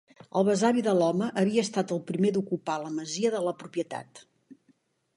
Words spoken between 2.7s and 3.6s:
la masia de la